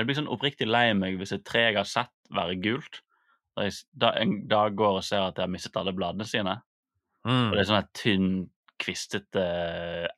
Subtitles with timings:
[0.00, 3.02] Men jeg blir sånn oppriktig lei meg hvis et tre jeg har sett være gult,
[3.58, 6.54] da jeg da en dag går og ser at jeg har mistet alle bladene sine.
[7.28, 7.50] Mm.
[7.50, 8.30] Og det er sånn et tynn,
[8.80, 9.44] kvistete,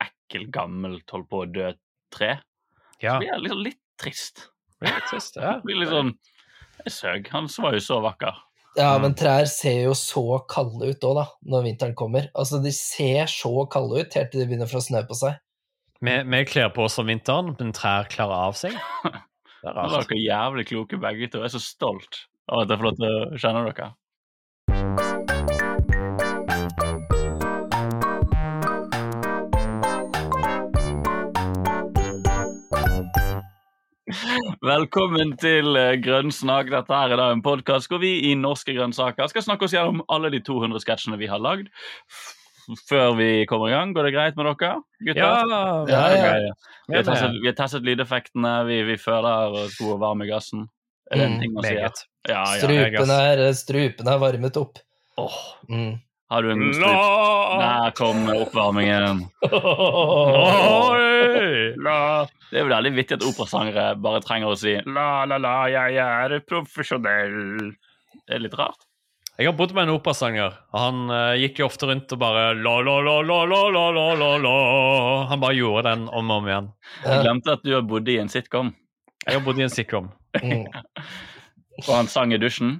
[0.04, 1.72] ekkel, gammelt, holdt på å dø
[2.14, 2.36] tre.
[3.02, 3.16] Ja.
[3.16, 4.44] Så blir jeg liksom litt trist.
[4.78, 5.56] Det litt trist, ja.
[5.66, 6.12] Blir litt sånn
[6.84, 7.28] Jeg søg.
[7.34, 8.38] Han var jo så vakker.
[8.76, 9.02] Ja, Mm.
[9.02, 12.30] men trær ser jo så kalde ut òg, da, når vinteren kommer.
[12.38, 15.36] Altså, de ser så kalde ut helt til de begynner å få snø på seg.
[16.02, 18.78] Vi, vi kler på oss om vinteren, men trær klarer av seg.
[19.62, 21.38] Det er dere jævlig kloke begge to.
[21.38, 23.94] Jeg er så stolt av at jeg får lov til å kjenne dere.
[34.66, 36.74] Velkommen til eh, Grønnsnakk.
[36.74, 40.34] Dette er da en podkast hvor vi i Norske grønnsaker skal snakke oss gjennom alle
[40.34, 41.70] de 200 sketsjene vi har lagd.
[42.88, 45.18] Før vi kommer i gang, går det greit med dere, gutter?
[45.18, 45.32] Ja,
[45.90, 46.52] Ja, Ja, ja.
[46.88, 50.30] Vi har testet, vi har testet lydeffektene, vi, vi føler oss gode og varme i
[50.30, 50.68] gassen.
[51.10, 51.90] Er det en Mm, ting man sier?
[52.28, 52.60] Ja, ja.
[52.62, 54.78] Strupene er, strupen er varmet opp.
[55.20, 55.34] Oh.
[55.68, 55.98] Mm.
[56.32, 56.86] har du en strup?
[56.86, 57.58] La!
[57.84, 59.26] Der kom oppvarmingen.
[61.82, 65.98] Det er jo veldig vittig at operasangere bare trenger å si la, la, la, jeg
[66.00, 67.72] er profesjonell.
[68.26, 68.80] Det er litt rart.
[69.40, 70.56] Jeg har bodd med en operasanger.
[70.76, 74.30] Han uh, gikk jo ofte rundt og bare la, la, la, la, la, la, la,
[74.44, 74.56] la.
[75.30, 76.68] Han bare gjorde den om og om igjen.
[77.06, 78.74] Jeg glemte at du har bodd i en sitcom.
[79.24, 80.10] Jeg har bodd i en sitcom.
[81.82, 82.76] Og han sang i dusjen?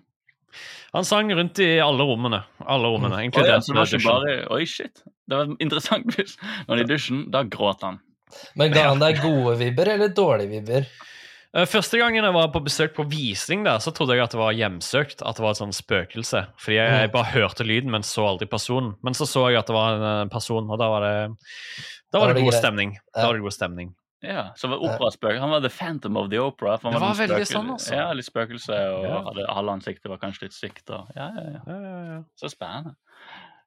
[0.92, 2.42] Han sang rundt i alle rommene.
[2.60, 5.04] Alle rommene, inkludert oh, ja, så det var ikke bare, Oi, shit.
[5.24, 6.12] Det var interessant.
[6.12, 8.02] Når han er i dusjen, da gråt han.
[8.60, 10.92] Men ga han deg gode vibber eller dårlige vibber?
[11.54, 14.40] Eh, Første gangen jeg var på besøk på visning, der, så trodde jeg at det
[14.40, 15.20] var hjemsøkt.
[15.20, 16.46] At det var et sånn spøkelse.
[16.60, 18.94] Fordi jeg, jeg bare hørte lyden, men så aldri personen.
[19.04, 21.16] Men så så jeg at det var en eh, person, og da var det
[22.12, 22.96] Da var det god stemning.
[23.14, 23.92] Da var det god stemning.
[24.22, 25.34] Ja, så var operaspøk.
[25.42, 26.76] Han var the phantom of the opera.
[26.78, 27.94] for han Det var var veldig sånn, altså.
[27.96, 29.16] Ja, litt spøkelse, og Ja.
[29.26, 30.84] hadde halve ansiktet var kanskje litt sykt.
[30.94, 31.60] Og, ja, ja, ja.
[31.66, 32.20] Ja, ja, ja.
[32.38, 32.94] Så spennende.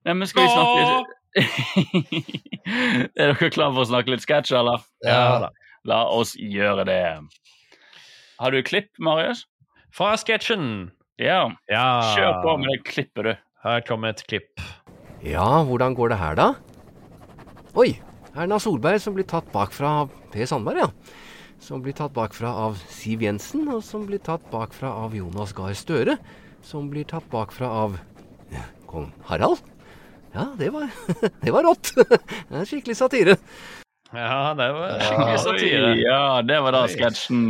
[0.06, 1.06] Nei, men skal vi snakke
[3.19, 4.85] Er dere klare for å snakke litt sketsj, eller?
[5.03, 5.40] Ja.
[5.44, 5.50] da.
[5.85, 7.02] La oss gjøre det.
[8.40, 9.46] Har du klipp, Marius?
[9.96, 10.91] Fra sketsjen.
[11.22, 11.47] Ja.
[11.72, 11.88] Ja.
[12.16, 13.35] Kjør på med det klippet, du.
[13.66, 14.63] Her kommer et klipp.
[15.25, 16.47] Ja, hvordan går det her da?
[17.79, 17.96] Oi,
[18.35, 20.90] Erna Solberg som blir tatt bakfra av Per Sandberg, ja.
[21.63, 25.73] Som blir tatt bakfra av Siv Jensen, og som blir tatt bakfra av Jonas Gahr
[25.78, 26.17] Støre.
[26.66, 27.96] Som blir tatt bakfra av
[28.90, 29.63] kong Harald.
[30.35, 30.91] Ja, det var,
[31.44, 31.94] det var rått.
[32.52, 33.38] Det er skikkelig satire.
[34.18, 35.94] Ja, det var skikkelig satire.
[36.02, 37.46] Ja, det var da sketsjen.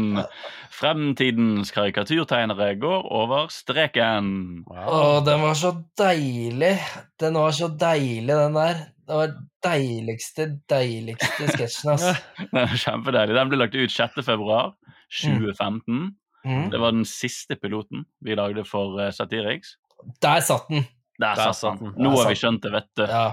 [0.75, 4.65] Fremtidens karikaturtegnere går over streken.
[4.67, 6.73] Å, den var så deilig.
[7.21, 8.81] Den var så deilig, den der.
[9.05, 12.05] Det var deiligste, deiligste sketsjen, ass.
[12.49, 13.37] Den er kjempedeilig.
[13.37, 14.17] Den ble lagt ut 6.
[14.25, 14.73] februar
[15.13, 16.15] 2015.
[16.45, 16.69] Mm.
[16.73, 19.75] Det var den siste piloten vi lagde for uh, Satiriks.
[20.21, 20.87] Der satt den.
[21.21, 21.93] Der Der satt den.
[22.01, 23.05] Nå har vi skjønt det, vet du.
[23.09, 23.27] Ja.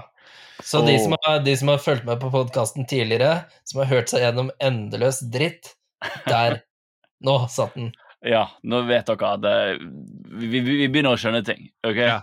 [0.63, 4.11] Så de, som har, de som har fulgt med på podkasten tidligere, som har hørt
[4.13, 5.73] seg gjennom endeløs dritt,
[6.29, 6.61] der
[7.23, 7.93] Nå satt den.
[8.23, 11.69] Ja, nå vet dere at eh, vi, vi, vi begynner å skjønne ting.
[11.87, 11.99] ok?
[11.99, 12.17] Ja.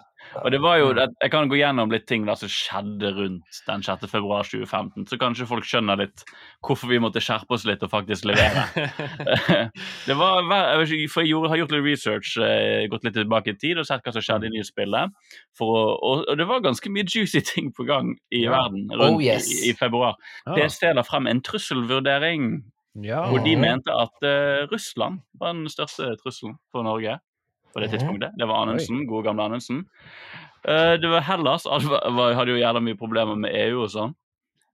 [0.44, 3.82] Og det var jo, Jeg kan gå gjennom litt ting da som skjedde rundt den
[3.82, 4.06] 6.
[4.10, 6.24] februar 2015, så kanskje folk skjønner litt
[6.66, 8.64] hvorfor vi måtte skjerpe oss litt og faktisk levere.
[10.08, 10.46] det var,
[11.10, 14.14] for jeg har gjort litt research, eh, gått litt tilbake i tid og sett hva
[14.14, 15.16] som skjedde i nyhetsbildet.
[15.60, 19.48] Og, og det var ganske mye juicy ting på gang i verden rundt Oh, yes.
[19.50, 20.14] i, i februar.
[20.54, 22.52] PST la frem en trusselvurdering
[23.00, 23.22] Ja.
[23.30, 27.18] hvor de mente at uh, Russland var den største trusselen for Norge
[27.74, 28.34] på det tidspunktet.
[28.38, 29.84] Det var Anundsen, gode gamle Anundsen.
[30.66, 34.16] Uh, det var Hellas, hadde jo jævla mye problemer med EU og sånn.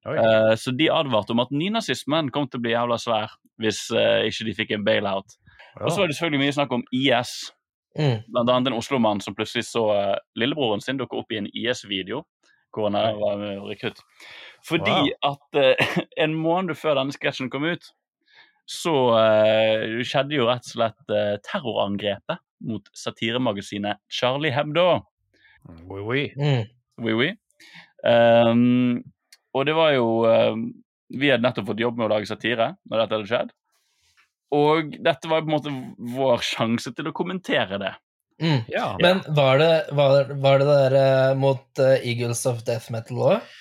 [0.07, 4.23] Eh, så de advarte om at nynazismen kom til å bli jævla svær hvis uh,
[4.23, 5.35] ikke de fikk en bailout.
[5.81, 7.33] Og så var det selvfølgelig mye snakk om IS.
[7.97, 8.21] Mm.
[8.29, 9.83] Blant annet en Oslo-mann som plutselig så
[10.39, 12.23] lillebroren sin dukke opp i en IS-video.
[12.77, 14.03] Hvor han var med rekrutt.
[14.69, 17.89] Fordi at eh, en måned før denne sketsjen kom ut,
[18.67, 25.05] så uh, skjedde jo rett og slett uh, terrorangrepet mot satiremagasinet Charlie Hebdo.
[25.87, 26.25] Oui, oui.
[26.39, 26.65] Mm.
[27.03, 27.29] Oui, oui.
[28.07, 29.05] Um,
[29.57, 30.55] og det var jo uh,
[31.11, 33.55] Vi hadde nettopp fått jobb med å lage satire når dette hadde skjedd.
[34.57, 35.73] Og dette var på en måte
[36.17, 37.95] vår sjanse til å kommentere det.
[38.43, 38.61] Mm.
[38.71, 38.89] Ja.
[39.03, 43.55] Men var det, var, var det der eh, mot Eagles of Death Metal òg?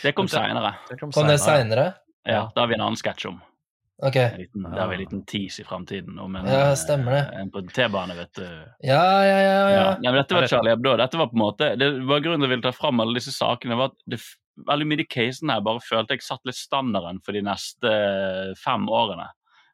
[0.00, 0.76] Det kom seinere.
[0.94, 1.90] Kom Kom det seinere?
[2.24, 3.40] Ja, det har vi en annen sketsj om.
[4.02, 4.16] Ok.
[4.16, 6.18] En liten, Det har vi en liten tease i framtiden.
[6.18, 8.46] Om en, Ja, eh, en på T-bane, vet du.
[8.80, 9.40] Ja, ja, ja.
[9.42, 9.70] Ja.
[9.70, 9.88] ja.
[10.00, 10.96] Nei, men dette var Charlie Hebdo.
[10.96, 13.34] Dette var på en måte, det var Grunnen til jeg ville ta fram alle disse
[13.36, 14.20] sakene, var at det,
[14.68, 17.92] veldig mye i de casene her bare følte jeg satt litt standarden for de neste
[18.60, 19.28] fem årene.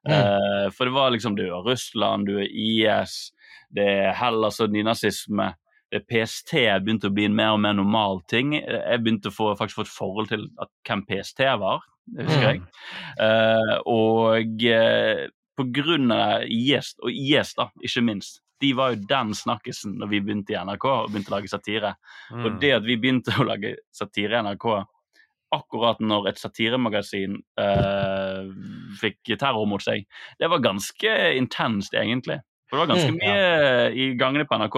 [0.06, 3.32] Eh, for det var liksom Du er Russland, du er IS,
[3.74, 5.52] det er Hellas og nynazisme.
[5.90, 6.52] Det er PST
[6.82, 8.56] begynte å bli en mer og mer normal ting.
[8.58, 11.84] Jeg begynte å få, faktisk få et forhold til at, hvem PST var,
[12.14, 12.48] husker Mm.
[12.48, 12.60] jeg.
[13.20, 15.26] Uh, og uh,
[15.56, 20.08] på grunn av IS, og IS da, ikke minst, de var jo den snakkisen når
[20.14, 21.94] vi begynte i NRK og begynte å lage satire.
[22.32, 22.60] Og Mm.
[22.60, 24.84] det at vi begynte å lage satire i NRK
[25.54, 28.48] akkurat når et satiremagasin uh,
[29.00, 30.04] fikk terror mot seg,
[30.40, 32.40] det var ganske intenst, egentlig.
[32.66, 34.76] For det var ganske Mm, mye i gangene på NRK.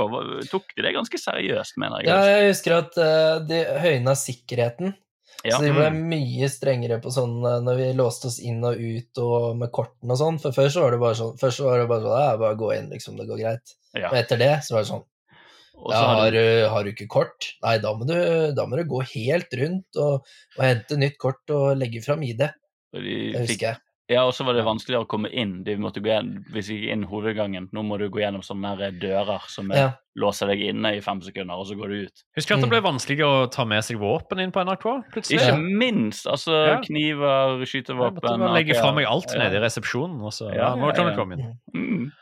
[0.51, 2.11] Tok de det ganske seriøst, mener jeg.
[2.13, 4.93] Ja, jeg husker at uh, de høyna sikkerheten.
[5.47, 5.57] Ja.
[5.57, 9.21] Så de ble mye strengere på sånn eh, når vi låste oss inn og ut
[9.23, 10.41] og med kortene og sånn.
[10.43, 12.59] For før så var det bare sånn Først så var det bare sånn Ja, bare
[12.59, 13.17] gå inn, liksom.
[13.21, 13.75] Det går greit.
[13.95, 14.11] Ja.
[14.11, 15.05] Og etter det så var det sånn
[15.95, 17.53] Ja, har, du- har du ikke kort?
[17.63, 18.17] Nei, da må du,
[18.59, 20.27] da må du gå helt rundt og,
[20.59, 22.39] og hente nytt kort og legge fram ID.
[22.43, 22.49] de
[22.99, 23.79] Det fikk, husker jeg.
[24.09, 25.63] Ja, og så var det vanskeligere å komme inn.
[25.67, 28.71] De måtte gå igjen, hvis vi gikk inn hovedgangen, nå må du gå gjennom sånne
[28.79, 29.89] her dører som er, Ja.
[30.17, 32.23] låser deg inne i fem sekunder, og så går du ut.
[32.37, 34.87] Husker at det ble vanskelig å ta med seg våpen inn på NRK?
[35.13, 35.41] plutselig.
[35.43, 36.27] Ikke minst.
[36.27, 36.81] Altså Ja.
[36.81, 39.39] kniver, Jeg måtte bare legge fra meg alt ja.
[39.45, 40.21] nede i resepsjonen.
[40.25, 41.59] Og så, Ja, ja, nå ja, kan du komme inn.
[41.75, 42.13] Mm.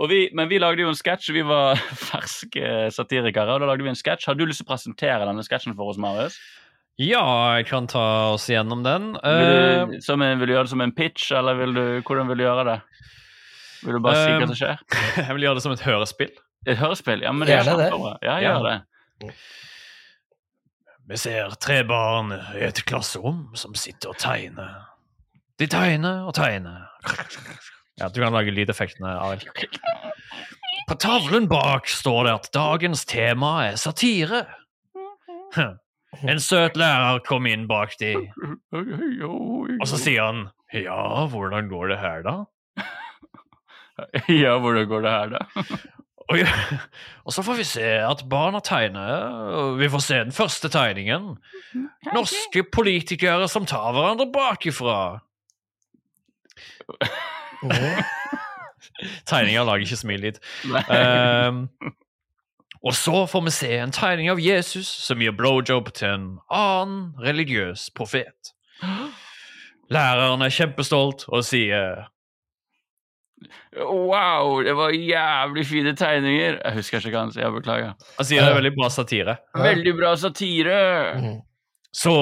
[0.00, 1.74] Og vi, men vi lagde jo en sketsj, og vi var
[2.10, 3.54] ferske satirikere.
[3.54, 4.26] Og da lagde vi en sketsj.
[4.26, 6.38] Har du lyst til å presentere denne sketsjen for oss, Marius?
[7.00, 7.22] Ja,
[7.56, 8.02] jeg kan ta
[8.34, 9.12] oss gjennom den.
[9.16, 11.82] Vil Eh, du, som en, vil du gjøre det som en pitch, eller vil du,
[12.04, 12.74] hvordan vil du gjøre det?
[13.86, 14.82] Vil du bare si hva Um, som skjer?
[15.24, 16.34] jeg vil gjøre det som et hørespill.
[16.68, 17.22] Et hørespill?
[17.24, 17.88] Ja, men det er det.
[17.88, 18.12] kjempebra.
[18.26, 18.50] Ja, Ja.
[18.52, 19.32] gjør det.
[21.10, 24.76] Vi ser tre barn i et klasserom som sitter og tegner.
[25.58, 26.84] De tegner og tegner.
[27.98, 29.48] Ja, Du kan lage lydeffektene, Arild.
[30.88, 34.44] På tavlen bak står det at dagens tema er satire.
[36.26, 38.14] En søt lærer kom inn bak de,
[39.80, 42.36] og så sier han Ja, hvordan går det her, da?
[44.42, 45.46] Ja, hvordan går det her, da?
[46.30, 46.38] Og,
[47.26, 51.32] og så får vi se at barna tegner, vi får se den første tegningen.
[52.14, 55.00] Norske politikere som tar hverandre bakifra.
[59.26, 60.38] Tegninga lager ikke så Nei lyd.
[62.80, 67.10] Og så får vi se en tegning av Jesus som gir blowjob til en annen
[67.20, 68.54] religiøs profet.
[69.92, 72.06] Læreren er kjempestolt og sier
[73.80, 76.58] Wow, det var jævlig fine tegninger.
[76.60, 77.94] Jeg husker ikke hva han sier, jeg beklager.
[78.18, 79.36] Han sier det er veldig bra satire.
[79.56, 80.80] Veldig bra satire.
[81.16, 81.38] Mhm.
[81.92, 82.12] Så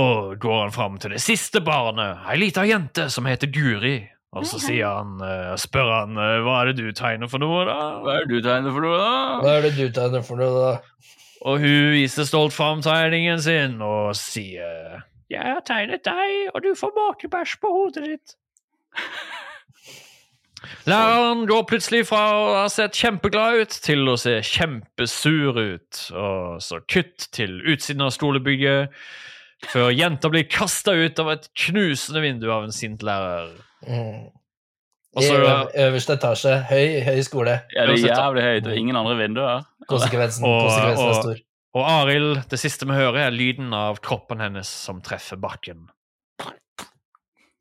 [0.41, 3.99] går han fram til det siste barnet, ei lita jente som heter Guri.
[4.37, 7.63] Og så sier han, eh, spør han eh, hva er det du tegner for noe,
[7.65, 7.77] da?
[8.05, 9.13] Hva er det du tegner for noe, da?
[9.41, 11.07] Hva er det du tegner for noe, da?
[11.49, 16.73] Og hun viser stolt fram tegningen sin og sier Jeg har tegnet deg, og du
[16.77, 18.37] får makebæsj på hodet ditt.
[20.89, 26.63] Læreren går plutselig fra å ha sett kjempeglad ut til å se kjempesur ut, og
[26.65, 28.91] så kutt til utsiden av skolebygget,
[29.67, 33.51] før jenta blir kasta ut av et knusende vindu av en sint lærer.
[33.87, 34.29] Mm.
[35.19, 35.39] I så
[35.75, 36.55] øverste etasje.
[36.69, 37.57] Høy, høy skole.
[37.75, 39.65] Ja, det er jævlig høyt, og ingen andre vinduer.
[39.89, 41.45] Konsekvensen, Og- konsekvensen er stor.
[41.75, 45.89] Og Arild, det siste vi hører, er lyden av kroppen hennes som treffer bakken.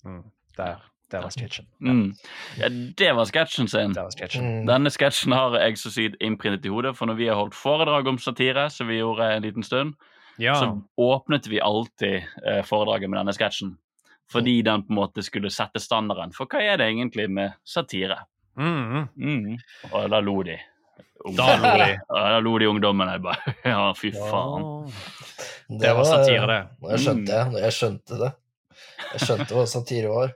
[0.06, 0.24] Mm,
[0.58, 0.78] der.
[1.12, 1.66] Der var sketsjen.
[1.80, 2.16] Mm.
[2.60, 3.94] Ja, det var sketsjen sin.
[3.96, 4.44] Var sketchen.
[4.44, 4.66] Mm.
[4.68, 8.08] Denne sketsjen har jeg så sykt innprintet i hodet, for når vi har holdt foredrag
[8.12, 9.94] om satire, som vi gjorde en liten stund,
[10.38, 10.54] Ja.
[10.60, 13.76] så åpnet vi alltid eh, foredraget med denne sketsjen.
[14.32, 18.18] Fordi den på en måte skulle sette standarden for hva er det egentlig med satire.
[18.58, 19.58] Mm, Mm.
[19.92, 20.58] Og da lo de.
[21.38, 21.88] da lo de.
[22.10, 23.12] Ja, da lo de ungdommene.
[23.16, 24.92] Jeg bare Ja, fy faen.
[25.70, 26.60] Det var satire, det.
[26.92, 27.58] Jeg skjønte, Mm.
[27.64, 28.32] jeg skjønte det.
[29.14, 30.34] Jeg skjønte hva satire var.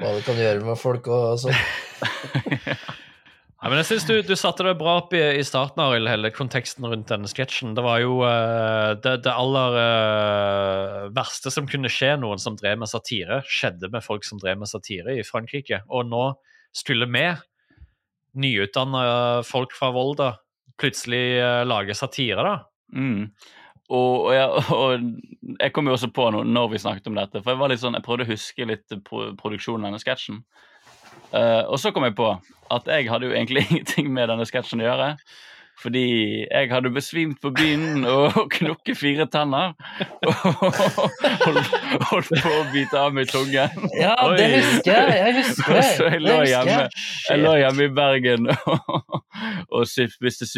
[0.00, 1.54] Hva det kan gjøre med folk og sånn.
[3.64, 6.28] Ja, men jeg synes du, du satte det bra opp i, i starten, Arild, hele
[6.36, 7.70] konteksten rundt denne sketsjen.
[7.72, 12.82] Det var jo uh, det, det aller uh, verste som kunne skje noen som drev
[12.82, 15.78] med satire, skjedde med folk som drev med satire i Frankrike.
[15.88, 16.26] Og nå
[16.76, 17.24] skulle vi,
[18.44, 19.06] nyutdanna
[19.48, 20.34] folk fra Volda,
[20.76, 22.54] plutselig uh, lage satire, da.
[22.92, 23.30] Mm.
[23.88, 27.40] Og, og, jeg, og jeg kom jo også på noe når vi snakket om dette,
[27.40, 30.44] for jeg var litt sånn, jeg prøvde å huske litt produksjonen av denne sketsjen.
[31.34, 32.30] Eh, og så kom jeg på
[32.74, 35.10] at jeg hadde jo egentlig ingenting med denne sketsjen å gjøre.
[35.82, 36.04] Fordi
[36.46, 39.74] jeg hadde besvimt på byen og knukket fire tenner.
[40.24, 40.34] Og
[42.08, 43.74] holdt, på å bite av meg tungen.
[43.98, 45.16] Ja, det husker jeg.
[45.18, 45.82] Jeg husker det.
[45.98, 46.78] Så jeg lå hjemme,
[47.28, 49.18] jeg lå hjemme i Bergen og,
[49.68, 50.48] og spiste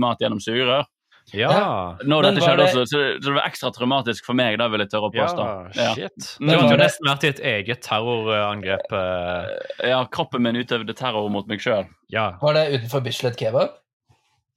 [0.00, 0.84] mat gjennom sugerør.
[1.32, 1.96] Ja.
[2.04, 4.68] Når dette skjedde det- også, så det, så det var ekstra traumatisk for meg, da
[4.68, 5.46] vil jeg tørre å påstå.
[5.74, 6.36] Ja, shit.
[6.40, 6.50] Ja.
[6.50, 8.92] Det var nesten vært i et eget terrorangrep.
[8.92, 11.86] eh, Ja, kroppen min utøvde terror mot meg sjøl.
[12.10, 12.36] Ja.
[12.42, 13.70] Var det utenfor Bislett kebab?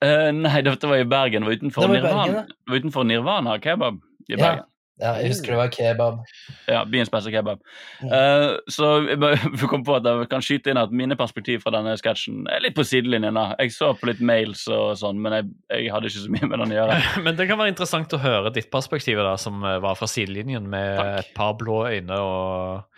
[0.01, 1.41] nei, dette var i Bergen.
[1.41, 3.95] Det var utenfor, Det var Nirvana, Bergen, det var utenfor Nirvana kebab
[4.29, 4.37] i Ja.
[4.37, 4.63] Bergen.
[4.97, 6.21] Ja, jeg husker det var kebab.
[6.65, 7.59] Ja, byens beste kebab.
[8.01, 8.13] Mm.
[8.17, 11.93] Eh, så jeg kom på at jeg kan skyte inn at mine perspektiv fra denne
[12.01, 13.37] sketsjen er litt på sidelinjen.
[13.37, 13.51] da.
[13.61, 16.63] Jeg så på litt mails og sånn, men jeg, jeg hadde ikke så mye med
[16.63, 16.99] den å gjøre.
[17.27, 20.65] Men det kan være interessant å høre ditt perspektiv, da, som eh, var fra sidelinjen
[20.71, 21.13] med Takk.
[21.21, 22.97] et par blå øyne og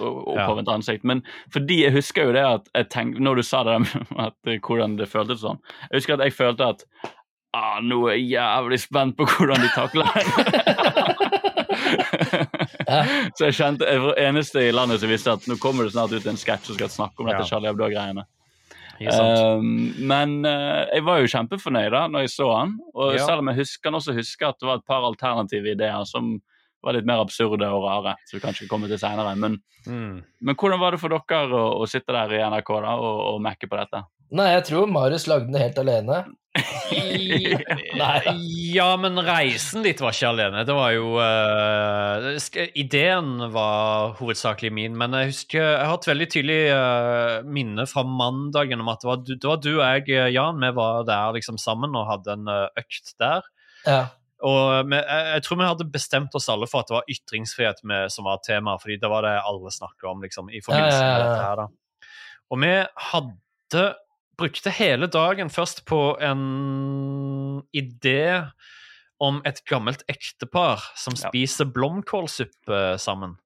[0.00, 0.46] og Ja.
[0.72, 1.04] ansikt.
[1.04, 1.22] Men
[1.52, 4.36] fordi jeg husker jo det at jeg tenkte, når du sa det der med at,
[4.46, 5.58] eh, hvordan det føltes sånn
[5.90, 6.86] Jeg husker at jeg følte at
[7.54, 10.22] ah, nå er jeg jævlig spent på hvordan de takler det.
[13.36, 16.12] Så jeg kjente, jeg var eneste i landet som visste at nå kommer det snart
[16.14, 17.48] ut en sketsj som skal snakke om dette Ja.
[17.48, 18.24] Charlie Hebdo-greiene.
[19.02, 19.70] Um,
[20.06, 22.76] men uh, jeg var jo kjempefornøyd da når jeg så han.
[22.94, 23.24] Og Ja.
[23.26, 26.36] selv om jeg husker, kan også huske at det var et par alternative ideer som
[26.82, 28.16] var litt mer absurde og rare.
[28.26, 29.36] som vi kanskje kommer til senere.
[29.36, 30.22] Men, Mm.
[30.40, 33.40] men hvordan var det for dere å, å sitte der i NRK da og, og
[33.42, 34.04] mekke på dette?
[34.30, 36.20] Nei, jeg tror Marius lagde den helt alene.
[38.72, 40.62] Ja, men reisen dit var ikke alene.
[40.68, 46.28] Det var jo uh, Ideen var hovedsakelig min, men jeg husker Jeg har et veldig
[46.34, 50.08] tydelig uh, minne fra mandagen om at det var, du- det var du og jeg,
[50.16, 53.46] eh, Jan, vi var der liksom sammen og hadde en økt der.
[53.86, 54.02] Ja.
[54.42, 57.80] Og vi, jeg, jeg tror vi hadde bestemt oss alle for at det var ytringsfrihet
[57.88, 61.06] med, som var tema, fordi det var det alle snakka om liksom, i forbindelse Ja,
[61.06, 61.28] ja, ja, med ja.
[61.30, 61.56] dette her.
[61.62, 61.66] da.
[62.52, 62.72] Og vi
[63.12, 63.84] hadde
[64.42, 68.42] brukte hele dagen først på en idé
[69.22, 71.28] om et gammelt ektepar som Ja.
[71.30, 73.36] spiser blomkålsuppe sammen.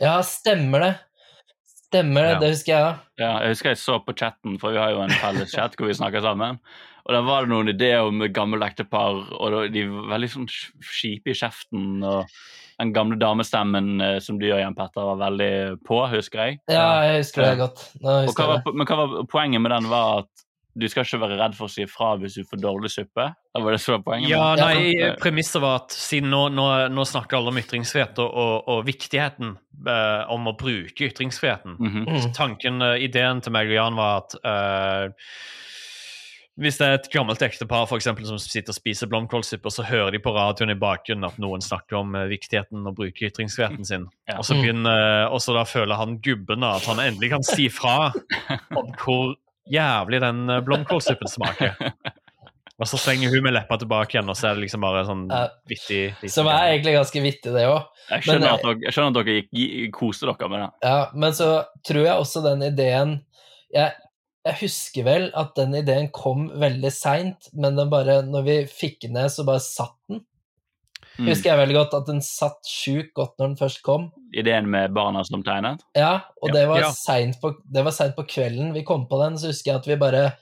[0.00, 0.94] ja, stemmer det.
[1.90, 2.38] Stemmer det, Ja.
[2.38, 2.98] det husker jeg.
[3.18, 5.86] Ja, jeg husker jeg så på chatten, for vi har jo en felles chat hvor
[5.90, 6.58] vi snakker sammen.
[7.06, 11.32] Og der var det noen ideer om gammelt ektepar, og de var veldig sånn kjipe
[11.32, 12.02] i kjeften.
[12.04, 12.26] og
[12.80, 16.60] den gamle damestemmen eh, som du gjør igjen, Petter, var veldig på, husker jeg.
[16.72, 17.82] Ja, jeg husker det godt.
[18.00, 20.46] Nå Og hva var, men hva var poenget med den var at
[20.80, 23.26] du skal ikke være redd for å si ifra hvis du får dårlig suppe?
[23.52, 24.30] Da var det så poenget?
[24.30, 25.10] Ja, nei.
[25.20, 29.56] Premisset var at siden nå, nå, nå snakker alle om ytringsfrihet og, og, og viktigheten
[29.56, 31.76] eh, om å bruke ytringsfriheten.
[31.78, 32.34] mm -hmm.
[32.36, 35.28] Tanken, eh, ideen til meg og Jan var at eh,
[36.60, 39.86] hvis det er et gammelt ektepar for eksempel, som sitter og spiser blomkålsuppe, og så
[39.88, 43.86] hører de på radioen i bakgrunnen at noen snakker om eh, viktigheten og bruker ytringsfriheten
[43.88, 44.38] sin, Ja.
[44.38, 48.10] og, så begynner, og så da føler han gubben at han endelig kan si fra
[48.76, 49.34] om hvor
[49.70, 51.76] jævlig den eh, blomkålsuppen smaker.
[52.80, 55.26] Og så slenger hun med leppa tilbake igjen, og så er det liksom bare sånn
[55.68, 56.30] vittig, vittig.
[56.32, 57.82] Som er egentlig ganske vittig, det òg.
[58.08, 58.46] Jeg eh,
[58.86, 60.70] jeg skjønner at dere gikk, koste dere med det.
[60.88, 61.50] Ja, men så
[61.86, 63.18] tror jeg også den ideen
[63.70, 63.92] jeg,
[64.46, 69.02] jeg husker vel at den ideen kom veldig seint, men den bare, når vi fikk
[69.04, 70.22] den ned, så bare satt den.
[71.18, 71.26] Mm.
[71.28, 74.06] Husker jeg veldig godt at den satt sjukt godt når den først kom.
[74.32, 75.82] Ideen med barna som tegnet?
[75.98, 76.54] Ja, og Ja.
[76.54, 76.90] det var Ja.
[76.96, 77.52] seint på,
[77.92, 80.32] sent på kvelden vi kom på den, så husker jeg at vi bare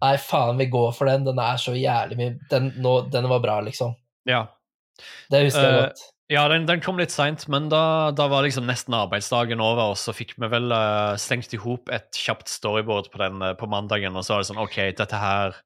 [0.00, 1.24] Nei, faen, vi går for den.
[1.24, 3.96] Den er så jævlig mye Den, nå, den var bra, liksom.
[4.24, 4.46] Ja.
[5.28, 6.02] Det husker jeg uh, godt.
[6.28, 9.96] Ja, den, den kom litt seint, men da, da var liksom nesten arbeidsdagen over, og
[9.96, 13.68] så fikk vi vel uh, slengt i hop et kjapt storyboard på den uh, på
[13.70, 15.56] mandagen, og så var det sånn OK, dette her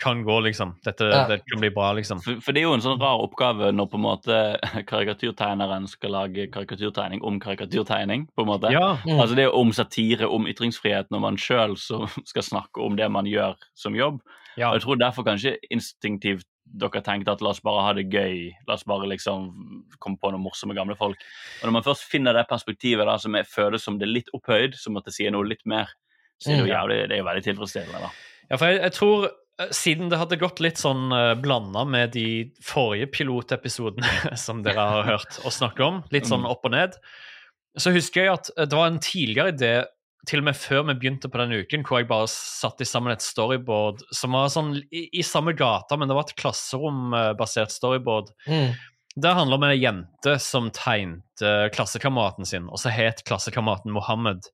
[0.00, 0.74] kan gå, liksom.
[0.84, 1.26] Dette Ja.
[1.28, 2.20] det kan bli bra, liksom.
[2.24, 4.36] For, for det er jo en sånn rar oppgave når på en måte
[4.90, 8.26] karikaturtegneren skal lage karikaturtegning om karikaturtegning.
[8.36, 8.72] på en måte.
[8.72, 8.96] Ja.
[9.04, 9.20] Mm.
[9.20, 11.76] Altså Det er om satire, om ytringsfrihet, når man sjøl
[12.30, 14.20] skal snakke om det man gjør som jobb.
[14.56, 14.70] ja.
[14.70, 18.52] Og jeg tror derfor kanskje instinktivt dere tenkte at la oss bare ha det gøy.
[18.68, 19.48] La oss bare liksom
[19.98, 21.18] komme på noen morsomme gamle folk.
[21.60, 24.76] Og når man først finner det perspektivet da, som føles som det er litt opphøyd,
[24.78, 25.90] som at det sier noe litt mer,
[26.40, 26.74] så er det jo Mm.
[26.76, 28.00] jævlig, det er jo veldig tilfredsstillende.
[28.00, 28.10] da.
[28.50, 29.24] Ja, for jeg, jeg tror
[29.60, 34.86] eh, siden det hadde gått litt sånn uh, blanda med de forrige pilotepisodene som dere
[34.94, 36.50] har hørt oss snakke om, litt sånn Mm.
[36.50, 36.96] opp og ned,
[37.78, 39.74] så husker jeg at eh, det var en tidligere idé,
[40.28, 43.24] til og med før vi begynte på den uken, hvor jeg bare satte sammen et
[43.24, 48.32] storyboard som var sånn i, i samme gata, men det var et klasserombasert storyboard.
[48.46, 48.74] Mm.
[49.20, 54.44] Det handler om en jente som tegnte klassekameraten sin, og så het klassekameraten Mohammed.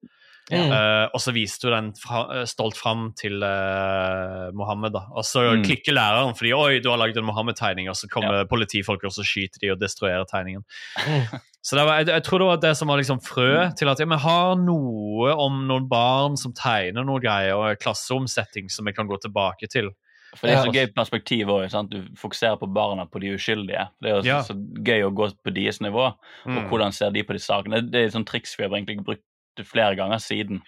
[0.46, 0.70] Mm.
[0.70, 4.92] Uh, og så viste hun den fra, eh, stolt fram til uh, Mohammed.
[4.94, 5.02] da.
[5.18, 5.64] Og så Mm.
[5.66, 9.26] klikker læreren fordi oi, du har lagd en Mohammed-tegning, og så kommer politifolk og så
[9.26, 10.62] skyter de og destruerer tegningen.
[11.02, 11.26] Mm.
[11.66, 13.98] Så det var, jeg, jeg tror det var det som var liksom frø til at
[13.98, 18.86] ja, vi har noe om noen barn som tegner noe greier, og klasseomsetting klasseromsetting som
[18.86, 19.90] vi kan gå tilbake til.
[20.36, 21.72] For det er så gøy perspektiv òg.
[21.90, 23.86] Du fokuserer på barna, på de uskyldige.
[24.02, 24.42] Det er Ja.
[24.42, 26.06] så, så gøy å gå på deres nivå.
[26.12, 26.68] Og Mm.
[26.68, 27.80] hvordan ser de på de sakene?
[27.90, 29.22] Det er et sånt triks vi har egentlig brukt
[29.64, 30.60] flere ganger siden.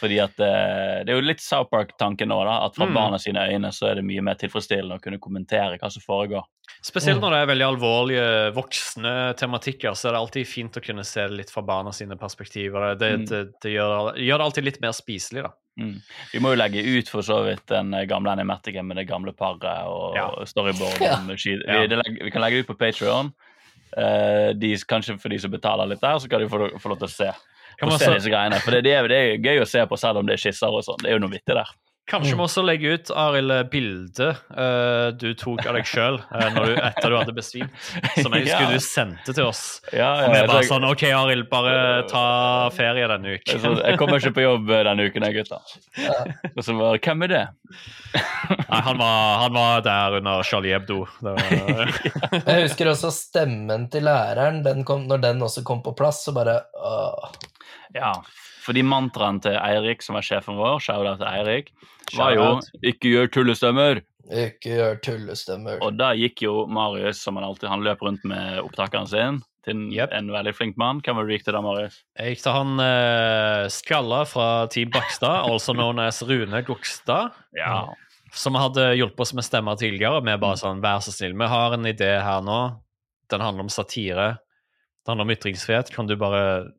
[0.00, 2.64] Fordi at eh, Det er jo litt South Park-tanken nå, da.
[2.66, 2.94] At fra Mm.
[2.94, 6.42] barna sine øyne så er det mye mer tilfredsstillende å kunne kommentere hva som foregår.
[6.82, 7.22] Spesielt Mm.
[7.22, 11.20] når det er veldig alvorlige voksne tematikker, så er det alltid fint å kunne se
[11.28, 12.94] det litt fra barna sine perspektiver.
[12.98, 13.26] Det, Mm.
[13.28, 15.50] det, det, gjør, gjør det alltid litt mer spiselig, da.
[15.78, 16.00] Mm.
[16.32, 19.32] Vi må jo legge ut for så vidt den eh, gamle animaticen med det gamle
[19.32, 20.44] paret og Ja.
[20.44, 21.00] storyboard.
[21.00, 21.18] Ja.
[21.20, 23.32] Vi, vi kan legge ut på Patrion.
[23.94, 27.08] de, kanskje for de som betaler litt der, så kan de få, få lov til
[27.08, 27.30] å se,
[27.82, 28.58] Kan man se disse greiene.
[28.62, 30.70] For det, det, er, det er gøy å se på selv om det er skisser
[30.70, 31.00] og sånn.
[31.02, 31.72] Det er jo noe vittig der.
[32.12, 32.38] Kanskje Mm.
[32.38, 34.20] vi også legge ut, Arild, bildet
[34.52, 37.72] uh, du tok av deg sjøl etter du hadde besvimt,
[38.18, 38.70] som jeg husker Ja.
[38.74, 39.62] du sendte til oss.
[39.96, 43.80] Ja, Og vi ja, bare så- sånn OK, Arild, bare ta ferie denne så uken.
[43.86, 45.62] jeg kommer ikke på jobb eh, denne uken, jeg, gutta.
[46.52, 47.42] Og så bare Hvem er det?
[48.68, 51.06] Nei, han var, han var der under Charlie Hebdo.
[51.24, 51.40] Var,
[52.46, 54.60] Jeg husker også stemmen til læreren.
[54.66, 57.32] Den kom, når den også kom på plass, så bare åh.
[57.96, 58.12] Ja,
[58.64, 61.72] fordi mantraen til Eirik, som var sjefen vår, shout-out til Eirik,
[62.18, 64.02] var jo 'ikke gjør tullestemmer'.
[64.30, 65.78] Ikke gjør tullestemmer.
[65.82, 69.74] Og da gikk jo Marius, som han alltid Han løp rundt med opptakeren sin, til
[69.76, 70.12] en, Yep.
[70.12, 71.00] en veldig flink mann.
[71.00, 72.02] Hvem var det du gikk til da, Marius?
[72.18, 77.32] Jeg gikk til han uh, skalla fra Team Bakstad, also known as Rune Gokstad.
[77.56, 77.88] Ja.
[78.32, 80.22] som hadde hjulpet oss med stemmer tidligere.
[80.24, 82.80] Vi er bare sånn, vær så snill, vi har en idé her nå.
[83.28, 84.38] Den handler om satire.
[85.04, 85.90] Det handler om ytringsfrihet.
[85.92, 86.72] Kan du bare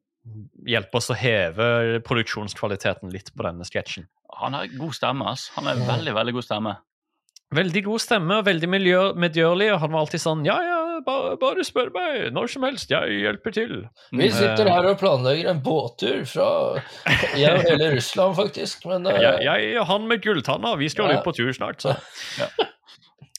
[0.65, 4.07] hjelpe oss å heve produksjonskvaliteten litt på denne sketsjen?
[4.41, 5.49] Han har god stemme, ass.
[5.55, 6.75] Han har veldig, veldig god stemme.
[7.53, 8.67] Veldig god stemme, og veldig
[9.21, 12.89] medgjørlig, og han var alltid sånn Ja, ja, bare, bare spør meg når som helst,
[12.89, 13.73] jeg hjelper til.
[14.09, 16.47] Vi sitter her og planlegger en båttur fra
[17.37, 18.87] ja, hele Russland, faktisk.
[18.89, 21.19] Men uh, Jeg, jeg og han med gulltanna, vi skal Ja.
[21.21, 21.93] ut på tur snart, så.
[22.41, 22.49] Ja.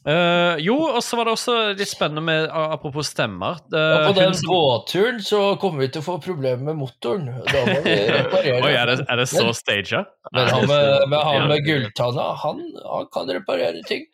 [0.05, 3.57] Eh, jo, og så var det også litt spennende med Apropos stemmer.
[3.73, 7.31] Uh, ja, på den som- båtturen så kommer vi til å få problemer med motoren.
[7.49, 8.61] Da må vi reparere.
[8.67, 10.05] Oi, er det, er det så staged?
[10.37, 14.05] Men han med, med, han med gulltanna, han, han kan reparere ting.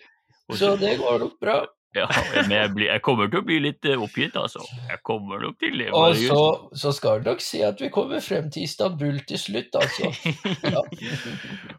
[0.54, 1.58] Så det går nok bra.
[1.96, 2.04] Ja,
[2.36, 4.60] men jeg, blir, jeg kommer til å bli litt eh, oppgitt, altså.
[4.86, 5.88] Jeg kommer nok til det.
[5.90, 6.42] Og så,
[6.78, 10.12] så skal du nok si at vi kommer frem til Istanbul til slutt, altså.
[10.76, 10.82] Ja.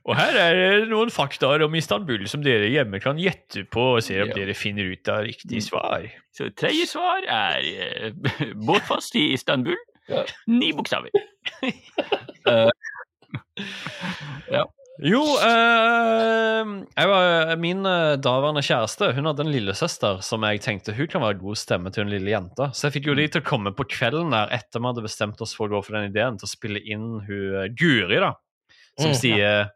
[0.03, 4.01] Og her er det noen faktaer om Istanbul som dere hjemme kan gjette på og
[4.03, 4.35] se om Ja.
[4.41, 6.09] dere finner ut av riktig svar.
[6.35, 8.11] Så tredje svar er eh,
[8.67, 9.79] båtfast i Istanbul.
[10.11, 10.25] Ja.
[10.51, 11.07] Ni bokstaver.
[15.01, 21.09] Jo, eh, var, min eh, daværende kjæreste hun hadde en lillesøster som jeg tenkte hun
[21.09, 22.67] kan være god stemme til en lille jente.
[22.77, 25.41] Så jeg fikk jo de til å komme på kvelden der etter vi hadde bestemt
[25.41, 28.35] oss for å gå for den ideen, til å spille inn hun eh, Guri, da.
[28.99, 29.17] Som Mm.
[29.17, 29.67] sier Ja,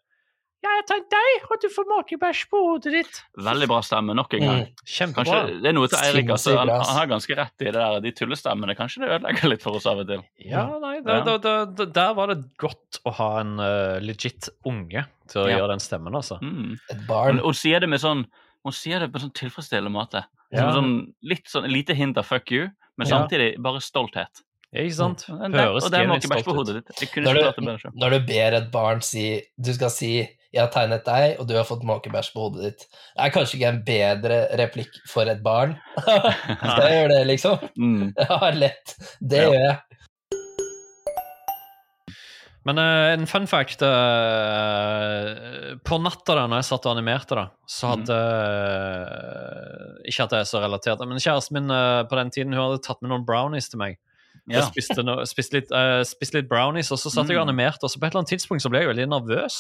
[0.76, 3.20] jeg tenkte deg og du får måkebæsj på hodet ditt.
[3.48, 4.62] Veldig bra stemme nok en gang.
[4.66, 4.84] Mm.
[4.96, 5.24] Kjempebra.
[5.42, 6.30] Kanskje Det er noe til Eirik.
[6.36, 8.76] Altså, han, han har ganske rett i det der, de tullestemmene.
[8.80, 10.24] Kanskje det ødelegger litt for oss av og til.
[10.46, 11.24] Ja, nei, da, Ja.
[11.28, 15.48] da, da, da, der var det godt å ha en uh, legit unge til å
[15.50, 15.58] Ja.
[15.60, 16.40] gjøre den stemmen, altså.
[16.42, 16.78] Mm.
[16.90, 17.40] Et barn.
[17.44, 18.26] hun sier det med sånn
[18.66, 20.24] hun sier det på en sånn tilfredsstillende måte.
[20.52, 20.72] Ja.
[20.74, 23.20] Sånn, litt sånn lite hint av fuck you, men Ja.
[23.20, 24.42] samtidig bare stolthet.
[24.76, 25.22] Ikke sant?
[25.30, 26.90] Høres og det må genuint på stolt ut.
[27.24, 30.10] Når du, når du ber et barn si Du skal si
[30.56, 32.86] 'Jeg har tegnet deg, og du har fått måkebæsj på hodet ditt'.
[32.88, 35.76] Det er kanskje ikke en bedre replikk for et barn.
[36.00, 37.60] Skal jeg gjøre det, liksom?
[37.78, 38.14] Mm.
[38.30, 38.96] Ja, lett.
[39.20, 39.50] Det Ja.
[39.52, 39.78] gjør jeg.
[42.66, 47.44] Men uh, en fun fact uh, På natta da når jeg satt og animerte, da,
[47.70, 51.70] så hadde eh, Ikke at det er så relatert, men kjæresten min
[52.10, 54.00] på den tiden hun hadde tatt med noen brownies til meg.
[54.50, 54.60] Ja.
[54.60, 55.72] Jeg spiste, no, spiste, litt,
[56.10, 57.50] spiste litt brownies, og så satt jeg og Mm.
[57.54, 59.56] animerte, og så på et eller annet tidspunkt så ble jeg veldig nervøs.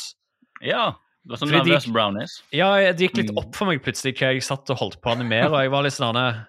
[0.62, 0.94] Ja.
[1.26, 2.34] Du var sånn Fordi nervøs nervøs brownies.
[2.54, 3.38] Ja, det gikk litt Mm.
[3.41, 5.84] opp for meg plutselig hva jeg satt og holdt på å animere, og jeg var
[5.84, 6.46] litt sånn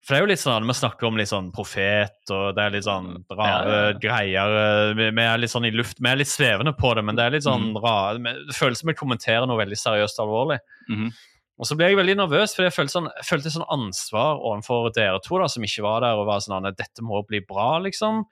[0.00, 2.70] For det er jo litt sånn, Vi snakker om litt sånn profet, og det er
[2.70, 4.90] litt sånn rare Ja, greier.
[4.90, 7.16] eh, Vi, vi er litt sånn i luft, vi er litt svevende på det, men
[7.16, 7.82] det er litt sånn Mm.
[7.82, 10.58] rare Det føles som jeg kommenterer noe veldig seriøst og alvorlig.
[10.88, 11.12] Mm.
[11.60, 14.92] Og så ble jeg veldig nervøs, for jeg følte, sånn, jeg følte sånn ansvar overfor
[14.94, 17.78] dere to da, som ikke var der, og var sånn at dette må bli bra,
[17.82, 18.24] liksom.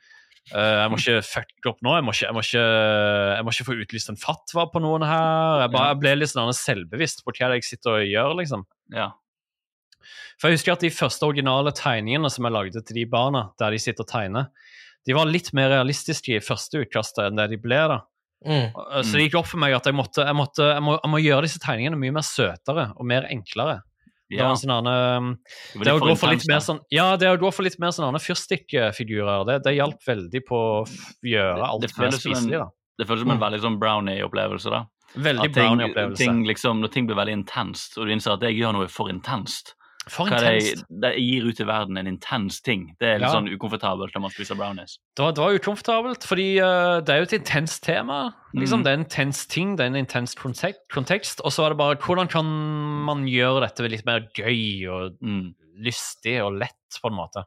[0.54, 1.94] Eh, jeg må ikke fucke opp nå.
[1.98, 2.64] Jeg må ikke, jeg, må ikke,
[3.34, 5.62] jeg må ikke få utlyst en fatwa på noen her.
[5.64, 8.66] Jeg, bare, jeg ble litt sånn selvbevisst på hva jeg sitter og gjør, liksom.
[8.94, 9.10] Ja.
[10.38, 13.74] For jeg husker at de første originale tegningene som jeg lagde til de barna, der
[13.74, 14.50] de sitter og tegner,
[15.06, 18.00] de var litt mer realistiske i første utkastet enn det de ble, da.
[18.46, 18.74] Mm.
[19.02, 21.20] Så det gikk opp for meg at jeg måtte, jeg måtte jeg må, jeg må
[21.22, 23.80] gjøre disse tegningene mye mer søtere og mer enklere.
[24.28, 24.44] Det, ja.
[24.44, 25.38] var en sånn, annen,
[25.74, 27.92] Det det, å gå for litt mer sånn, ja, det å gå for litt mer
[27.94, 30.84] sånne fyrstikkfigurer, det, det hjalp veldig på å
[31.22, 32.58] gjøre alt det mer som en- spiselig.
[32.58, 32.68] da.
[32.98, 33.44] Det føles som en Mm.
[33.46, 34.70] veldig sånn brownie-opplevelse.
[34.70, 34.84] da.
[35.16, 36.16] Veldig brownie-opplevelse.
[36.18, 39.08] ting liksom, Når ting blir veldig intenst, og du innser at jeg gjør noe for
[39.08, 39.74] intenst,
[40.08, 40.84] For hva det, intenst.
[41.02, 42.94] det gir ut i verden en intens ting.
[43.00, 43.32] Det er litt Ja.
[43.34, 44.98] sånn ukomfortabelt når man spiser brownies.
[45.16, 48.20] Det var, det var ukomfortabelt, fordi uh, det er jo et intenst tema.
[48.54, 48.84] Liksom, mm.
[48.84, 51.42] Det er en intens ting, det er en intens kontek kontekst.
[51.42, 52.46] Og så er det bare hvordan kan
[53.08, 55.54] man gjøre dette litt mer gøy og Mm.
[55.82, 57.42] lystig og lett, på en måte.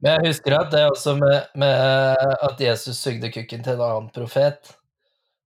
[0.00, 4.10] Men jeg husker at det også med, med at Jesus sugde kukken til en annen
[4.14, 4.72] profet,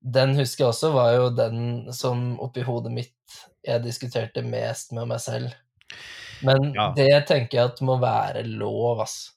[0.03, 3.15] den husker jeg også var jo den som oppi hodet mitt
[3.67, 5.53] jeg diskuterte mest med meg selv.
[6.43, 6.93] Men Ja.
[6.97, 9.33] det tenker jeg at må være lov, ass.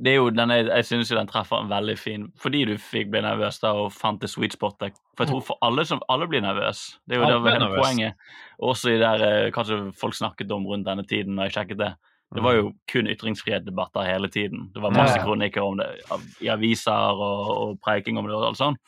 [0.00, 2.76] Det er jo, den er, jeg synes jo den treffer en veldig fin Fordi du
[2.80, 4.96] fikk bli nervøs da og fant det sweet spotet.
[5.16, 6.98] For jeg tror for alle som alle blir nervøs.
[7.04, 8.14] Det er jo Alle det hele poenget.
[8.62, 11.92] Også i der eh, kanskje folk snakket om rundt denne tiden, når jeg sjekket det.
[12.34, 14.70] Det var jo kun ytringsfrihetsdebatter hele tiden.
[14.74, 15.86] Det var masse kronikker om det
[16.42, 18.78] i aviser og, og preiking om det og alt sånt.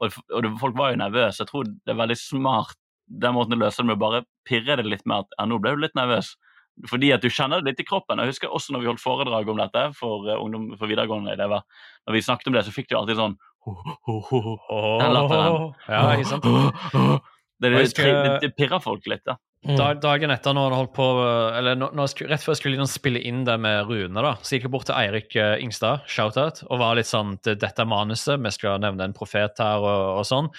[0.00, 1.40] Og, og det, folk var jo nervøse.
[1.40, 4.76] Jeg tror det er veldig smart den måten du løser det med å bare pirre
[4.78, 6.34] det litt med at ja, nå ble du litt nervøs.
[6.88, 8.20] Fordi at du kjenner det litt i kroppen.
[8.22, 11.60] Jeg husker også når vi holdt foredrag om dette for, eh, ungdom, for videregående elever.
[12.08, 13.36] Når vi snakket om det, så fikk du alltid sånn.
[15.02, 15.68] Den latteren.
[15.88, 16.48] Ja, ikke sant?
[17.62, 19.36] Det, det, det, det pirrer folk litt, da.
[19.62, 19.76] Mm.
[19.78, 21.04] Da, dagen etter, når han holdt på
[21.54, 24.64] Eller når, når rett før jeg skulle spille inn det med Rune, da, så gikk
[24.66, 28.50] jeg bort til Eirik eh, Ingstad, shout-out, og var litt sånn til Dette manuset, vi
[28.50, 30.50] skal nevne en profet her, og, og sånn.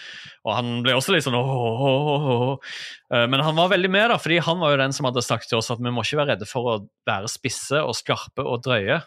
[0.47, 2.79] Og han ble også litt sånn åh, åh, åh, åh.
[3.11, 5.51] Eh, Men han var veldig med, da, fordi han var jo den som hadde sagt
[5.51, 6.79] til oss at vi må ikke være redde for å
[7.11, 9.01] være spisse og skarpe og drøye.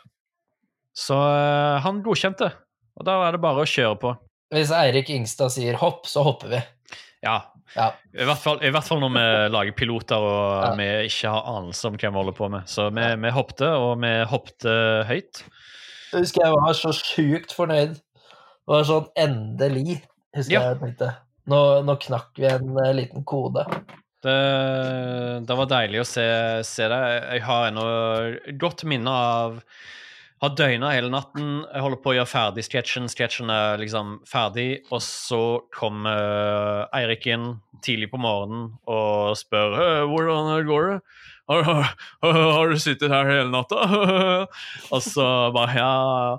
[0.93, 2.53] Så øh, han godkjente,
[3.01, 4.17] og da er det bare å kjøre på.
[4.53, 6.67] Hvis Eirik Ingstad sier hopp, så hopper vi.
[7.25, 7.41] Ja,
[7.75, 7.91] Ja.
[8.15, 10.71] I hvert, fall, I hvert fall når vi lager piloter og Ja.
[10.79, 12.69] vi ikke har anelse om hva vi holder på med.
[12.71, 14.77] Så vi, vi hoppte, og vi hoppte
[15.11, 15.43] høyt.
[16.13, 17.97] Jeg husker jeg var så sjukt fornøyd.
[17.99, 20.01] Det var sånn endelig,
[20.37, 20.63] husker Ja.
[20.73, 21.11] jeg tenkte.
[21.47, 23.67] Nå, nå knakk vi en eh, liten kode.
[24.27, 24.39] Det,
[25.47, 26.25] det var deilig å se,
[26.67, 27.03] se det.
[27.37, 27.85] Jeg har ennå
[28.59, 29.61] godt minne av
[30.45, 31.63] Har døgna hele natten.
[31.73, 33.09] Holder på å gjøre ferdig sketsjen.
[33.09, 35.41] Sketsjen er liksom ferdig, og så
[35.73, 41.01] kommer Eirik inn tidlig på morgenen og spør «Øh, hvordan går det.
[41.49, 41.91] Har, har,
[42.23, 43.81] har du sittet her hele natta?
[44.95, 46.39] og så bare Ja.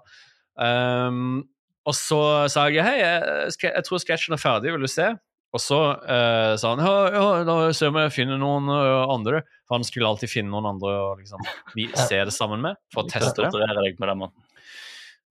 [1.07, 1.45] um,
[1.87, 2.19] og så
[2.51, 5.13] sa jeg hei, jeg, jeg tror sketsjen er ferdig, vil du se?
[5.57, 9.07] Og så eh, sa han ja, ja, da ser vi om jeg finner noen uh,
[9.09, 9.41] andre.
[9.65, 11.41] For han skulle alltid finne noen andre å liksom,
[11.75, 13.49] vi se det sammen med, for å teste det.
[13.57, 14.45] Deg den måten.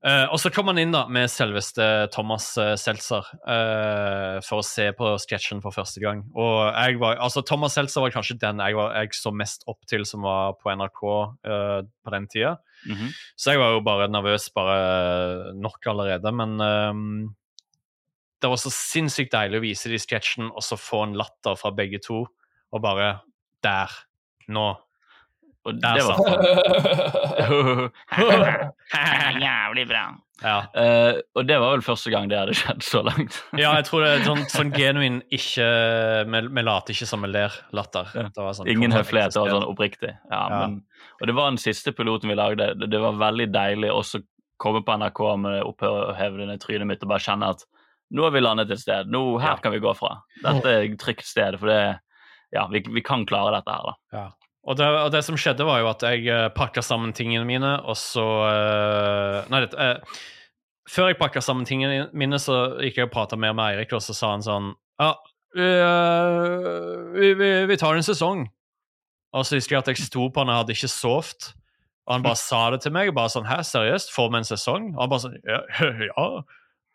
[0.06, 1.84] Eh, og så kom han inn da med selveste
[2.14, 6.20] Thomas uh, Seltzer eh, for å se på sketsjen for første gang.
[6.36, 9.80] Og jeg var, altså Thomas Seltzer var kanskje den jeg, var, jeg så mest opp
[9.90, 11.02] til som var på NRK
[11.48, 12.54] eh, på den tida.
[12.86, 13.10] Mhm.
[13.34, 14.78] Så jeg var jo bare nervøs bare
[15.58, 16.34] nok allerede.
[16.38, 17.10] Men ehm,
[18.46, 21.56] det var så sinnssykt deilig å vise det i sketsjen, og så få en latter
[21.58, 22.22] fra begge to.
[22.70, 23.16] Og bare
[23.64, 23.90] Der.
[24.52, 24.66] Nå.
[25.66, 26.30] Og Der det var satt
[29.42, 30.04] Jævlig bra.
[30.44, 30.56] Ja.
[30.76, 33.38] Uh, og det var vel første gang det hadde skjedd så langt.
[33.58, 35.66] ja, jeg tror det er sånn, sånn genuin ikke
[36.28, 38.12] Vi, vi later ikke som vi ler-latter.
[38.14, 40.12] Det var sånn, Ingen kom høflighet, det var sånn oppriktig.
[40.30, 40.62] Ja, Ja.
[40.62, 40.82] Men,
[41.16, 42.74] og det var den siste piloten vi lagde.
[42.76, 44.20] Det, var veldig deilig også
[44.60, 47.64] komme på NRK med opphevende trynet mitt og bare kjenne at
[48.14, 49.08] nå har vi landet et sted.
[49.10, 49.60] Nå, her Ja.
[49.62, 50.20] kan vi gå fra.
[50.42, 51.98] Dette er et trygt sted, for det
[52.54, 53.94] ja, vi, vi kan klare dette her, da.
[54.12, 54.26] Ja.
[54.66, 57.72] Og det, og det som skjedde, var jo at jeg uh, pakka sammen tingene mine,
[57.86, 60.18] og så uh, Nei, det, uh,
[60.90, 64.02] før jeg pakka sammen tingene mine, så gikk jeg og prata mer med Eirik, og
[64.02, 65.12] så sa han sånn Ja,
[65.58, 68.46] eh, vi, vi, vi tar en sesong.
[69.36, 71.50] Og så husker jeg at jeg sto på han, jeg hadde ikke sovet.
[72.06, 74.12] Og han bare sa det til meg, bare sånn Hæ, seriøst?
[74.14, 74.92] Får vi en sesong?
[74.94, 75.60] Og han bare sånn Ja.
[76.10, 76.28] ja.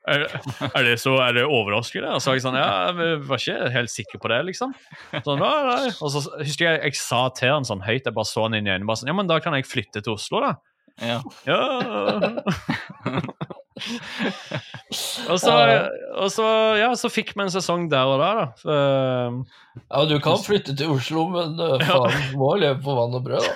[0.09, 0.23] Er,
[0.65, 2.09] er, det så, er det overraskende?
[2.15, 4.73] Og så var jeg sånn Ja, jeg var ikke helt sikker på det, liksom.
[5.13, 5.91] Sånn, nei, nei.
[6.01, 8.65] Og så husker jeg jeg sa til han sånn høyt, jeg bare så han inn
[8.65, 10.55] i øynene, bare sånn Ja, men da kan jeg flytte til Oslo, da.
[11.01, 11.19] Ja.
[11.45, 11.61] Ja.
[15.31, 15.53] og så,
[16.21, 16.45] og så,
[16.79, 18.45] ja, så fikk vi en sesong der og der, da.
[18.65, 19.31] Uh,
[19.87, 23.41] Ja, du kan flytte til Oslo, men uh, faen, må leve på vann og brød,
[23.41, 23.47] da.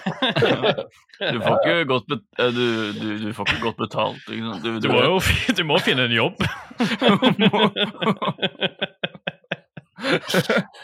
[1.16, 4.20] Du får ikke godt, bet eh, du, du, du får ikke godt betalt.
[4.28, 4.64] Ikke sant?
[4.66, 5.16] Du, du, må jo
[5.56, 6.36] du må finne en jobb.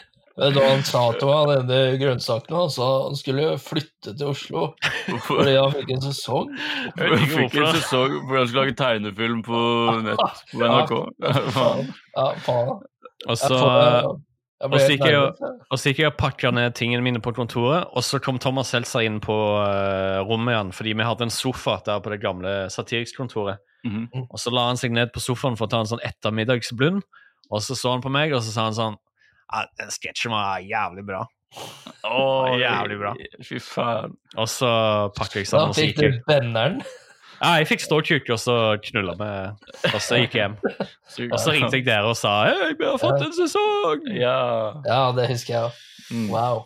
[0.32, 2.62] Du hva han sa til meg, han ene grønnsakene?
[2.64, 4.64] Han sa han skulle flytte til Oslo
[5.26, 6.50] fordi han fikk en sesong.
[6.96, 9.62] Ikke fikk en sesong fordi han skulle lage tegnefilm på
[10.08, 10.94] nett på NRK.
[11.52, 11.92] Faen.
[12.16, 12.72] Ja, faen.
[13.28, 17.34] Og så, får, jeg, jeg og så gikk jeg og pakka ned tingene mine på
[17.36, 21.34] kontoret, og så kom Thomas Seltzer inn på uh, rommet igjen, fordi vi hadde en
[21.34, 23.62] sofa der på det gamle satirikskontoret.
[23.84, 24.26] Mhm.
[24.30, 27.02] Og så la han seg ned på sofaen for å ta en sånn ettermiddagsblund,
[27.50, 29.00] og så så han på meg, og så sa han sånn
[29.50, 31.22] ja, den sketsjen var jævlig bra.
[32.08, 33.12] Oh, Jævlig bra.
[33.44, 34.14] Fy faen.
[34.40, 34.68] Og så
[35.16, 36.78] pakker jeg Da sammen så fikk du benneren.
[37.42, 38.54] Ja, jeg fikk ståkuk, og så
[38.86, 39.30] knulla vi,
[39.90, 40.54] og så gikk jeg hjem.
[41.26, 44.04] Og så ringte jeg dere og sa Hei, vi har fått en sesong!
[44.14, 44.36] Ja.
[44.86, 45.80] Ja, det husker jeg òg.
[46.12, 46.28] Mm.
[46.30, 46.62] Wow.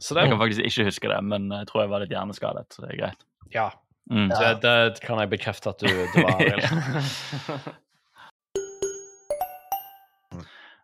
[0.00, 2.66] Så det Jeg kan faktisk ikke huske det, men jeg tror jeg var litt hjerneskadet,
[2.74, 3.24] så det er greit.
[3.54, 3.70] Ja,
[4.10, 4.32] Mm.
[4.34, 4.54] Ja.
[4.58, 6.40] det, det kan jeg bekrefte at du, du var.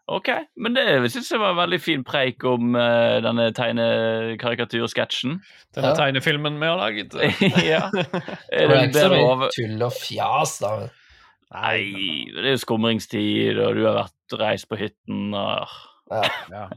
[0.09, 5.35] Ok, men det syns jeg var en veldig fin preik om uh, denne tegnekarikatursketsjen.
[5.77, 5.97] Denne Ja.
[5.99, 7.12] tegnefilmen vi har laget.
[7.73, 7.90] ja.
[7.92, 8.07] Det
[8.51, 10.73] Er det, det ikke så mye over tull og fjas, da.
[11.53, 15.68] Nei, det er jo skumringstid, og du har vært reist på hytten og
[16.53, 16.68] Ja.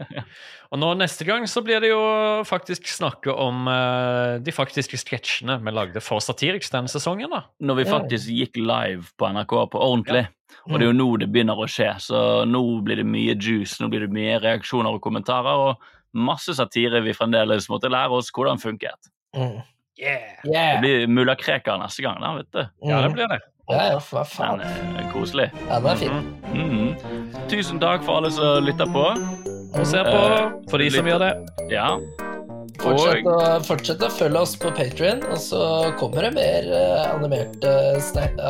[0.72, 2.02] Og nå neste gang så blir det jo
[2.48, 7.32] faktisk snakke om uh, de faktiske sketsjene vi lagde for Satiriks denne sesongen.
[7.32, 7.46] da.
[7.60, 10.26] Når vi faktisk gikk live på NRK på ordentlig.
[10.67, 13.80] Og det er jo nå det begynner å skje, så nå blir det mye juice,
[13.82, 15.82] nå blir det mye reaksjoner og kommentarer, og
[16.13, 19.12] masse satire vi fremdeles måtte lære oss hvordan funket.
[19.36, 19.62] Mm.
[20.02, 20.41] Yeah.
[20.44, 20.80] Det Yeah.
[20.82, 22.63] blir mulla Krekar neste gang, da, vet du.
[22.89, 23.39] Ja, det blir det.
[23.71, 24.62] Ja, ja, hva faen.
[24.63, 25.47] Den er koselig.
[25.67, 26.34] Ja, den er fin.
[26.51, 27.39] Mhm.
[27.51, 29.05] Tusen takk for alle som lytter på.
[29.71, 30.21] Og ser på,
[30.69, 31.31] for de som gjør det.
[31.71, 31.95] Ja.
[32.81, 35.62] Fortsett å, fortsett å følge oss på Patrion, og så
[35.99, 37.62] kommer det mer eh, animert,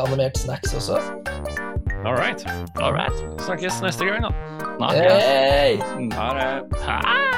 [0.02, 1.02] animert snacks også.
[2.06, 2.46] All right.
[2.82, 3.14] all right.
[3.46, 4.32] Snakkes neste gang, da.
[4.78, 5.28] Snakkes.
[5.28, 5.78] Hey!
[6.16, 6.82] Ha det.
[6.88, 7.31] Ha